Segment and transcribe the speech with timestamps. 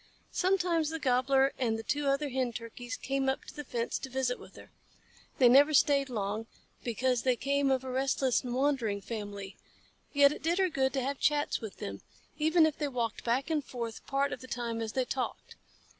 [0.31, 4.09] Sometimes the Gobbler and the two other Hen Turkeys came up to the fence to
[4.09, 4.71] visit with her.
[5.37, 6.47] They never stayed long,
[6.83, 9.57] because they came of a restless and wandering family,
[10.11, 12.01] yet it did her good to have chats with them,
[12.39, 15.53] even if they walked back and forth part of the time as they talked.